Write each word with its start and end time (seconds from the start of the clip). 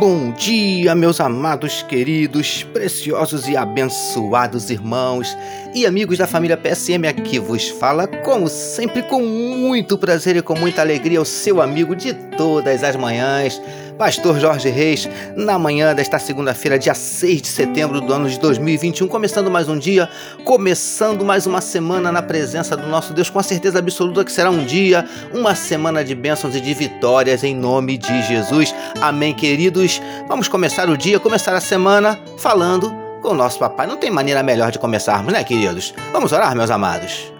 Bom 0.00 0.30
dia, 0.30 0.94
meus 0.94 1.20
amados, 1.20 1.82
queridos, 1.82 2.62
preciosos 2.72 3.46
e 3.46 3.54
abençoados 3.54 4.70
irmãos 4.70 5.36
e 5.74 5.86
amigos 5.86 6.18
da 6.18 6.26
família 6.26 6.56
PSM. 6.56 7.06
Aqui 7.06 7.38
vos 7.38 7.68
fala, 7.68 8.06
como 8.06 8.48
sempre, 8.48 9.02
com 9.02 9.22
muito 9.22 9.96
prazer 9.96 10.36
e 10.36 10.42
com 10.42 10.54
muita 10.54 10.80
alegria, 10.82 11.20
o 11.20 11.24
seu 11.24 11.60
amigo 11.60 11.94
de 11.94 12.12
todas 12.12 12.82
as 12.82 12.96
manhãs, 12.96 13.60
Pastor 13.98 14.40
Jorge 14.40 14.70
Reis, 14.70 15.08
na 15.36 15.58
manhã 15.58 15.94
desta 15.94 16.18
segunda-feira, 16.18 16.78
dia 16.78 16.94
6 16.94 17.42
de 17.42 17.48
setembro 17.48 18.00
do 18.00 18.12
ano 18.12 18.30
de 18.30 18.38
2021, 18.40 19.06
começando 19.06 19.50
mais 19.50 19.68
um 19.68 19.78
dia, 19.78 20.08
começando 20.44 21.22
mais 21.22 21.46
uma 21.46 21.60
semana 21.60 22.10
na 22.10 22.22
presença 22.22 22.76
do 22.76 22.86
nosso 22.86 23.12
Deus, 23.12 23.28
com 23.28 23.38
a 23.38 23.42
certeza 23.42 23.78
absoluta 23.78 24.24
que 24.24 24.32
será 24.32 24.50
um 24.50 24.64
dia, 24.64 25.06
uma 25.34 25.54
semana 25.54 26.02
de 26.02 26.14
bênçãos 26.14 26.56
e 26.56 26.60
de 26.62 26.72
vitórias 26.72 27.44
em 27.44 27.54
nome 27.54 27.98
de 27.98 28.22
Jesus. 28.22 28.74
Amém, 29.02 29.34
queridos. 29.34 30.00
Vamos 30.26 30.48
começar 30.48 30.88
o 30.88 30.96
dia, 30.96 31.20
começar 31.20 31.54
a 31.54 31.60
semana 31.60 32.18
falando 32.38 33.09
com 33.20 33.28
o 33.28 33.34
nosso 33.34 33.58
papai. 33.58 33.86
Não 33.86 33.96
tem 33.96 34.10
maneira 34.10 34.42
melhor 34.42 34.70
de 34.70 34.78
começarmos, 34.78 35.32
né, 35.32 35.44
queridos? 35.44 35.94
Vamos 36.12 36.32
orar, 36.32 36.54
meus 36.56 36.70
amados. 36.70 37.32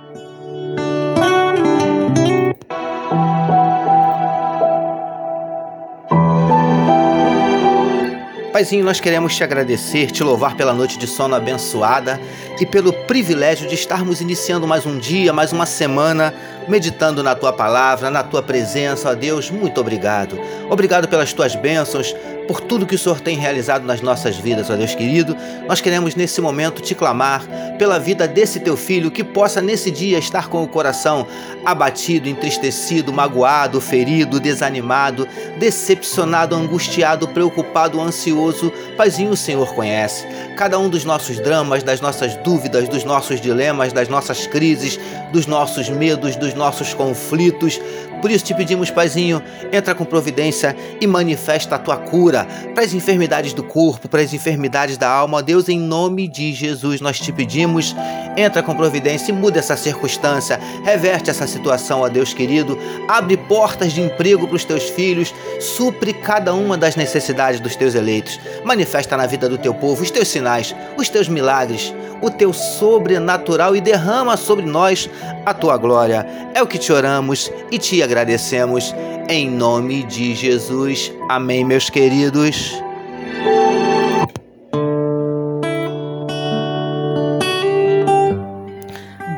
Paizinho, 8.61 8.85
nós 8.85 9.01
queremos 9.01 9.35
te 9.35 9.43
agradecer, 9.43 10.11
te 10.11 10.23
louvar 10.23 10.55
pela 10.55 10.75
noite 10.75 10.99
de 10.99 11.07
sono 11.07 11.35
abençoada 11.35 12.21
e 12.61 12.67
pelo 12.67 12.93
privilégio 12.93 13.67
de 13.67 13.75
estarmos 13.75 14.21
iniciando 14.21 14.67
mais 14.67 14.85
um 14.85 14.99
dia, 14.99 15.33
mais 15.33 15.51
uma 15.51 15.65
semana, 15.65 16.35
meditando 16.69 17.23
na 17.23 17.35
tua 17.35 17.55
palavra, 17.55 18.11
na 18.11 18.23
tua 18.23 18.43
presença, 18.43 19.09
ó 19.09 19.15
Deus. 19.15 19.51
Muito 19.51 19.81
obrigado. 19.81 20.39
Obrigado 20.69 21.09
pelas 21.09 21.33
tuas 21.33 21.55
bênçãos, 21.55 22.15
por 22.47 22.61
tudo 22.61 22.87
que 22.87 22.95
o 22.95 22.99
Senhor 22.99 23.21
tem 23.21 23.37
realizado 23.37 23.85
nas 23.85 24.01
nossas 24.01 24.37
vidas, 24.37 24.71
ó 24.71 24.77
Deus 24.77 24.95
querido. 24.95 25.37
Nós 25.69 25.81
queremos 25.81 26.15
nesse 26.15 26.41
momento 26.41 26.83
te 26.83 26.95
clamar 26.95 27.45
pela 27.79 27.99
vida 27.99 28.27
desse 28.27 28.61
teu 28.61 28.77
filho 28.77 29.11
que 29.11 29.25
possa 29.25 29.61
nesse 29.61 29.91
dia 29.91 30.19
estar 30.19 30.49
com 30.49 30.63
o 30.63 30.69
coração 30.69 31.27
abatido, 31.65 32.29
entristecido, 32.29 33.13
magoado, 33.13 33.81
ferido, 33.81 34.41
desanimado, 34.41 35.27
decepcionado, 35.59 36.55
angustiado, 36.55 37.29
preocupado, 37.29 38.01
ansioso. 38.01 38.73
Paizinho, 38.97 39.31
o 39.31 39.37
Senhor 39.37 39.75
conhece 39.75 40.27
cada 40.61 40.79
um 40.79 40.91
dos 40.91 41.07
nossos 41.07 41.41
dramas, 41.41 41.83
das 41.83 42.03
nossas 42.03 42.37
dúvidas, 42.37 42.87
dos 42.87 43.03
nossos 43.03 43.41
dilemas, 43.41 43.95
das 43.95 44.11
nossas 44.11 44.47
crises, 44.47 45.01
dos 45.33 45.47
nossos 45.47 45.89
medos, 45.89 46.37
dos 46.37 46.53
nossos 46.53 46.93
conflitos. 46.93 47.81
Por 48.21 48.31
isso 48.31 48.45
te 48.45 48.55
pedimos, 48.55 48.91
Paizinho, 48.91 49.43
entra 49.73 49.95
com 49.95 50.05
providência 50.05 50.77
e 51.01 51.07
manifesta 51.07 51.77
a 51.77 51.79
tua 51.79 51.97
cura 51.97 52.47
para 52.75 52.85
as 52.85 52.93
enfermidades 52.93 53.55
do 53.55 53.63
corpo, 53.63 54.07
para 54.07 54.21
as 54.21 54.35
enfermidades 54.35 54.99
da 54.99 55.09
alma. 55.09 55.43
Deus, 55.43 55.71
em 55.71 55.79
nome 55.79 56.29
de 56.29 56.53
Jesus, 56.53 57.01
nós 57.01 57.19
te 57.19 57.33
pedimos, 57.33 57.97
entra 58.37 58.63
com 58.63 58.75
providência 58.75 59.33
e 59.33 59.35
muda 59.35 59.59
essa 59.59 59.75
circunstância, 59.75 60.61
reverte 60.85 61.31
essa 61.31 61.47
situação, 61.47 62.01
ó 62.01 62.09
Deus 62.11 62.35
querido, 62.35 62.79
abre 63.09 63.39
portas 63.39 63.95
de 63.95 64.03
emprego 64.03 64.47
para 64.47 64.57
os 64.57 64.65
teus 64.65 64.91
filhos, 64.91 65.35
supre 65.59 66.13
cada 66.13 66.53
uma 66.53 66.77
das 66.77 66.97
necessidades 66.97 67.59
dos 67.59 67.75
teus 67.75 67.95
eleitos, 67.95 68.39
manifesta 68.65 69.17
na 69.17 69.27
vida 69.27 69.49
do 69.49 69.57
teu 69.57 69.73
povo 69.73 70.03
os 70.03 70.11
teus 70.11 70.29
sinais, 70.29 70.50
os 70.97 71.09
teus 71.09 71.29
milagres, 71.29 71.95
o 72.21 72.31
teu 72.31 72.53
sobrenatural 72.53 73.77
e 73.77 73.81
derrama 73.81 74.37
sobre 74.37 74.65
nós 74.65 75.09
a 75.47 75.55
tua 75.55 75.77
glória. 75.77 76.27
É 76.55 76.63
o 76.63 76.67
que 76.67 76.79
te 76.79 76.93
oramos 76.93 77.51
e 77.71 77.79
te 77.79 78.03
agradecemos 78.03 78.95
em 79.29 79.49
nome 79.49 80.03
de 80.03 80.35
Jesus. 80.35 81.13
Amém, 81.29 81.65
meus 81.65 81.89
queridos. 81.89 82.75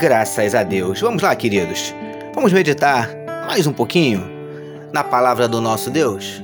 Graças 0.01 0.55
a 0.55 0.65
Deus. 0.65 1.01
Vamos 1.01 1.23
lá, 1.23 1.37
queridos. 1.37 1.95
Vamos 2.35 2.53
meditar 2.53 3.09
mais 3.47 3.67
um 3.67 3.73
pouquinho 3.73 4.25
na 4.93 5.05
palavra 5.05 5.47
do 5.47 5.61
nosso 5.61 5.91
Deus. 5.91 6.43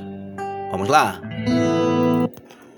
Vamos 0.71 0.87
lá? 0.87 1.19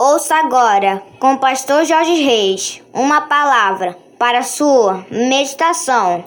Ouça 0.04 0.34
agora, 0.34 1.04
com 1.20 1.34
o 1.34 1.38
pastor 1.38 1.86
Jorge 1.86 2.24
Reis, 2.24 2.82
uma 2.92 3.22
palavra 3.22 3.96
para 4.18 4.42
sua 4.42 5.06
meditação. 5.12 6.26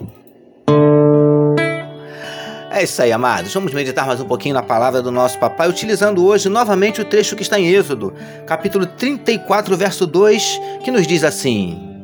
É 2.70 2.84
isso 2.84 3.02
aí, 3.02 3.10
amados. 3.10 3.52
Vamos 3.52 3.74
meditar 3.74 4.06
mais 4.06 4.20
um 4.20 4.26
pouquinho 4.26 4.54
na 4.54 4.62
palavra 4.62 5.02
do 5.02 5.10
nosso 5.10 5.40
papai, 5.40 5.68
utilizando 5.68 6.24
hoje 6.24 6.48
novamente 6.48 7.00
o 7.00 7.04
trecho 7.04 7.34
que 7.34 7.42
está 7.42 7.58
em 7.58 7.66
Êxodo, 7.66 8.14
capítulo 8.46 8.86
34, 8.86 9.76
verso 9.76 10.06
2, 10.06 10.60
que 10.84 10.92
nos 10.92 11.04
diz 11.04 11.24
assim: 11.24 12.00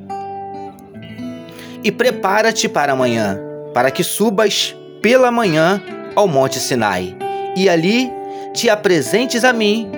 E 1.84 1.92
prepara-te 1.92 2.68
para 2.68 2.94
amanhã, 2.94 3.38
para 3.72 3.92
que 3.92 4.02
subas 4.02 4.74
pela 5.00 5.30
manhã 5.30 5.80
ao 6.16 6.26
monte 6.26 6.58
Sinai, 6.58 7.16
e 7.56 7.68
ali 7.68 8.10
te 8.52 8.68
apresentes 8.68 9.44
a 9.44 9.52
mim 9.52 9.88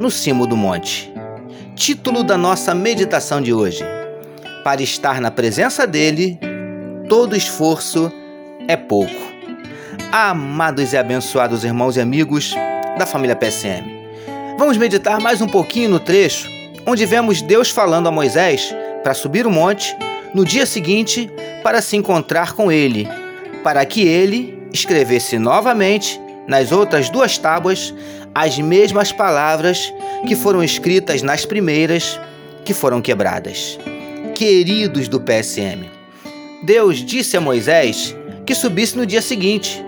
no 0.00 0.10
cimo 0.10 0.44
do 0.44 0.56
monte 0.56 1.09
título 1.80 2.22
da 2.22 2.36
nossa 2.36 2.74
meditação 2.74 3.40
de 3.40 3.54
hoje. 3.54 3.82
Para 4.62 4.82
estar 4.82 5.18
na 5.18 5.30
presença 5.30 5.86
dele, 5.86 6.38
todo 7.08 7.34
esforço 7.34 8.12
é 8.68 8.76
pouco. 8.76 9.16
Amados 10.12 10.92
e 10.92 10.98
abençoados 10.98 11.64
irmãos 11.64 11.96
e 11.96 12.00
amigos 12.02 12.54
da 12.98 13.06
família 13.06 13.34
PSM, 13.34 13.82
vamos 14.58 14.76
meditar 14.76 15.22
mais 15.22 15.40
um 15.40 15.48
pouquinho 15.48 15.88
no 15.88 15.98
trecho 15.98 16.50
onde 16.86 17.06
vemos 17.06 17.40
Deus 17.40 17.70
falando 17.70 18.08
a 18.08 18.12
Moisés 18.12 18.74
para 19.02 19.14
subir 19.14 19.46
o 19.46 19.50
monte 19.50 19.96
no 20.34 20.44
dia 20.44 20.66
seguinte 20.66 21.30
para 21.62 21.80
se 21.80 21.96
encontrar 21.96 22.52
com 22.52 22.70
ele, 22.70 23.08
para 23.64 23.82
que 23.86 24.02
ele 24.02 24.62
escrevesse 24.70 25.38
novamente 25.38 26.20
nas 26.46 26.72
outras 26.72 27.08
duas 27.08 27.38
tábuas 27.38 27.94
as 28.34 28.58
mesmas 28.58 29.12
palavras 29.12 29.92
que 30.26 30.36
foram 30.36 30.62
escritas 30.62 31.22
nas 31.22 31.44
primeiras 31.44 32.20
que 32.64 32.72
foram 32.72 33.00
quebradas. 33.00 33.78
Queridos 34.34 35.08
do 35.08 35.20
PSM, 35.20 35.90
Deus 36.62 36.98
disse 36.98 37.36
a 37.36 37.40
Moisés 37.40 38.16
que 38.46 38.54
subisse 38.54 38.96
no 38.96 39.06
dia 39.06 39.22
seguinte, 39.22 39.84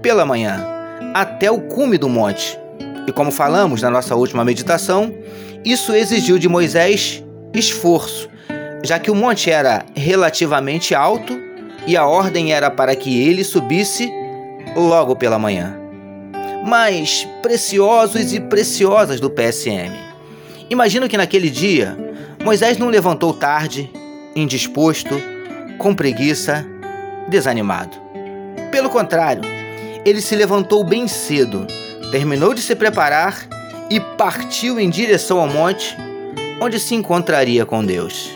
pela 0.00 0.26
manhã, 0.26 0.66
até 1.14 1.50
o 1.50 1.60
cume 1.60 1.98
do 1.98 2.08
monte. 2.08 2.58
E 3.06 3.12
como 3.12 3.30
falamos 3.30 3.82
na 3.82 3.90
nossa 3.90 4.14
última 4.14 4.44
meditação, 4.44 5.14
isso 5.64 5.94
exigiu 5.94 6.38
de 6.38 6.48
Moisés 6.48 7.22
esforço, 7.54 8.28
já 8.82 8.98
que 8.98 9.10
o 9.10 9.14
monte 9.14 9.50
era 9.50 9.84
relativamente 9.94 10.94
alto 10.94 11.38
e 11.86 11.96
a 11.96 12.06
ordem 12.06 12.52
era 12.52 12.70
para 12.70 12.96
que 12.96 13.22
ele 13.22 13.44
subisse 13.44 14.10
logo 14.76 15.14
pela 15.14 15.38
manhã 15.38 15.81
mais 16.64 17.26
preciosos 17.42 18.32
e 18.32 18.40
preciosas 18.40 19.20
do 19.20 19.30
PSM. 19.30 19.92
Imagino 20.70 21.08
que 21.08 21.16
naquele 21.16 21.50
dia 21.50 21.96
Moisés 22.42 22.78
não 22.78 22.88
levantou 22.88 23.32
tarde, 23.34 23.90
indisposto, 24.34 25.20
com 25.78 25.94
preguiça, 25.94 26.66
desanimado. 27.28 27.96
Pelo 28.70 28.88
contrário, 28.88 29.42
ele 30.04 30.20
se 30.20 30.34
levantou 30.34 30.82
bem 30.84 31.06
cedo, 31.06 31.66
terminou 32.10 32.54
de 32.54 32.60
se 32.60 32.74
preparar 32.74 33.46
e 33.90 34.00
partiu 34.00 34.80
em 34.80 34.88
direção 34.88 35.40
ao 35.40 35.46
monte, 35.46 35.96
onde 36.60 36.80
se 36.80 36.94
encontraria 36.94 37.66
com 37.66 37.84
Deus. 37.84 38.30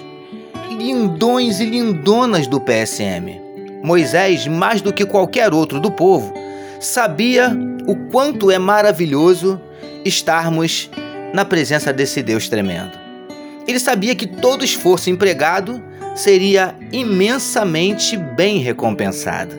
Lindões 0.70 1.60
e 1.60 1.64
lindonas 1.64 2.46
do 2.46 2.60
PSM. 2.60 3.40
Moisés, 3.82 4.46
mais 4.46 4.82
do 4.82 4.92
que 4.92 5.06
qualquer 5.06 5.54
outro 5.54 5.80
do 5.80 5.90
povo, 5.90 6.32
sabia 6.80 7.50
o 7.86 7.96
quanto 8.10 8.50
é 8.50 8.58
maravilhoso 8.58 9.60
estarmos 10.04 10.90
na 11.32 11.44
presença 11.44 11.92
desse 11.92 12.22
Deus 12.22 12.48
tremendo. 12.48 12.98
Ele 13.66 13.80
sabia 13.80 14.14
que 14.14 14.26
todo 14.26 14.64
esforço 14.64 15.10
empregado 15.10 15.82
seria 16.14 16.74
imensamente 16.92 18.16
bem 18.16 18.58
recompensado. 18.58 19.54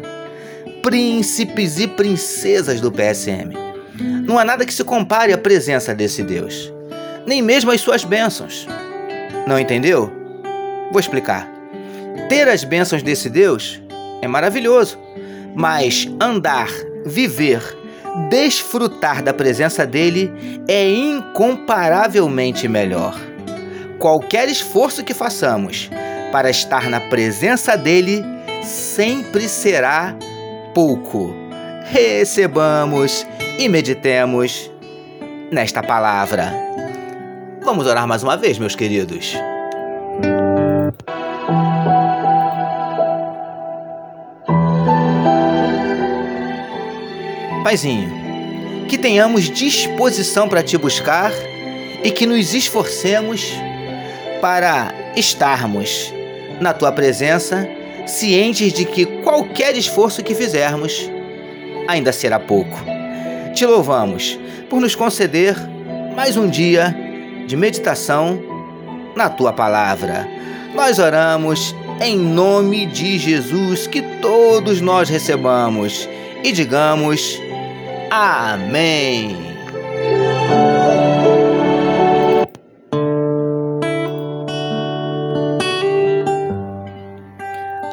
Príncipes 0.82 1.80
e 1.80 1.88
princesas 1.88 2.80
do 2.80 2.92
PSM. 2.92 3.54
Não 4.26 4.40
há 4.40 4.46
nada 4.46 4.66
que 4.66 4.74
se 4.74 4.84
compare 4.84 5.34
à 5.34 5.38
presença 5.38 5.94
desse 5.94 6.24
Deus, 6.24 6.72
nem 7.26 7.42
mesmo 7.42 7.72
às 7.72 7.82
suas 7.82 8.04
bênçãos. 8.04 8.68
Não 9.46 9.60
entendeu? 9.60 10.12
Vou 10.92 11.00
explicar. 11.00 11.50
Ter 12.30 12.48
as 12.48 12.64
bênçãos 12.64 13.04
desse 13.04 13.30
Deus 13.30 13.82
é 14.22 14.28
maravilhoso, 14.28 14.98
mas 15.56 16.10
andar, 16.20 16.70
viver 17.08 17.78
desfrutar 18.30 19.22
da 19.22 19.34
presença 19.34 19.86
dele 19.86 20.34
é 20.68 20.90
incomparavelmente 20.90 22.68
melhor. 22.68 23.16
Qualquer 24.00 24.48
esforço 24.50 25.04
que 25.04 25.14
façamos 25.14 25.90
para 26.32 26.50
estar 26.50 26.90
na 26.90 27.00
presença 27.00 27.76
dele 27.76 28.24
sempre 28.64 29.48
será 29.48 30.16
pouco. 30.74 31.34
Recebamos 31.86 33.26
e 33.58 33.70
meditemos 33.70 34.72
nesta 35.52 35.82
palavra. 35.82 36.52
Vamos 37.64 37.88
orar 37.88 38.08
mais 38.08 38.24
uma 38.24 38.38
vez, 38.38 38.60
meus 38.60 38.76
queridos. 38.76 39.36
Paizinho, 47.68 48.10
que 48.88 48.98
tenhamos 48.98 49.50
disposição 49.50 50.48
para 50.48 50.64
te 50.64 50.78
buscar 50.78 51.34
e 52.02 52.10
que 52.10 52.26
nos 52.26 52.54
esforcemos 52.54 53.52
para 54.40 54.96
estarmos 55.18 56.14
na 56.62 56.72
tua 56.72 56.94
presença, 56.94 57.68
cientes 58.06 58.72
de 58.72 58.86
que 58.86 59.06
qualquer 59.22 59.76
esforço 59.76 60.24
que 60.24 60.34
fizermos 60.34 61.12
ainda 61.90 62.14
será 62.14 62.40
pouco. 62.40 62.80
Te 63.54 63.66
louvamos 63.66 64.40
por 64.70 64.80
nos 64.80 64.96
conceder 64.96 65.58
mais 66.16 66.38
um 66.38 66.48
dia 66.48 66.96
de 67.48 67.58
meditação 67.58 68.42
na 69.14 69.30
tua 69.30 69.52
palavra. 69.52 70.26
Nós 70.74 71.00
oramos 71.00 71.76
em 72.00 72.18
nome 72.18 72.86
de 72.86 73.18
Jesus 73.18 73.88
que 73.88 74.02
todos 74.22 74.80
nós 74.80 75.10
recebamos 75.10 76.08
e 76.46 76.54
digamos 76.54 77.42
Amém. 78.10 79.36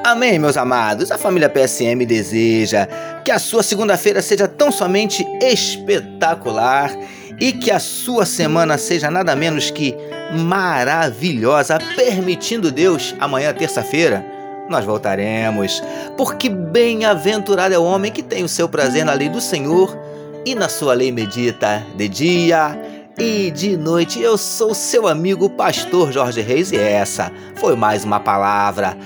Amém, 0.04 0.38
meus 0.38 0.56
amados. 0.56 1.10
A 1.10 1.18
família 1.18 1.48
PSM 1.48 2.06
deseja 2.06 2.86
que 3.24 3.32
a 3.32 3.38
sua 3.38 3.62
segunda-feira 3.62 4.22
seja 4.22 4.46
tão 4.46 4.70
somente 4.70 5.26
espetacular 5.42 6.96
e 7.40 7.52
que 7.52 7.70
a 7.70 7.80
sua 7.80 8.24
semana 8.24 8.78
seja 8.78 9.10
nada 9.10 9.34
menos 9.34 9.70
que 9.70 9.94
maravilhosa, 10.32 11.78
permitindo 11.96 12.70
Deus 12.70 13.14
amanhã, 13.18 13.52
terça-feira 13.52 14.24
nós 14.68 14.84
voltaremos, 14.84 15.82
porque 16.16 16.48
bem-aventurado 16.48 17.74
é 17.74 17.78
o 17.78 17.84
homem 17.84 18.10
que 18.10 18.22
tem 18.22 18.44
o 18.44 18.48
seu 18.48 18.68
prazer 18.68 19.04
na 19.04 19.12
lei 19.12 19.28
do 19.28 19.40
Senhor 19.40 20.03
e 20.44 20.54
na 20.54 20.68
sua 20.68 20.94
lei 20.94 21.10
medita 21.10 21.84
de 21.96 22.08
dia 22.08 22.78
e 23.18 23.50
de 23.50 23.76
noite. 23.76 24.20
Eu 24.20 24.36
sou 24.36 24.74
seu 24.74 25.06
amigo 25.06 25.48
pastor 25.50 26.12
Jorge 26.12 26.40
Reis 26.40 26.72
e 26.72 26.76
essa 26.76 27.32
foi 27.56 27.74
mais 27.74 28.04
uma 28.04 28.20
palavra 28.20 28.96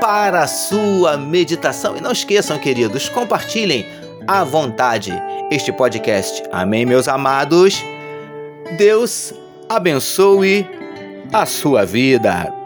para 0.00 0.42
a 0.42 0.46
sua 0.46 1.16
meditação. 1.16 1.96
E 1.96 2.00
não 2.00 2.12
esqueçam, 2.12 2.58
queridos, 2.58 3.08
compartilhem 3.08 3.86
à 4.26 4.44
vontade 4.44 5.12
este 5.50 5.72
podcast. 5.72 6.42
Amém, 6.52 6.86
meus 6.86 7.08
amados. 7.08 7.84
Deus 8.78 9.34
abençoe 9.68 10.66
a 11.32 11.44
sua 11.44 11.84
vida. 11.84 12.65